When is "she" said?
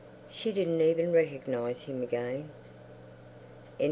0.31-0.51